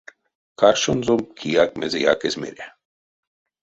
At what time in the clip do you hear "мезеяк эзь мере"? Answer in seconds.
1.79-2.65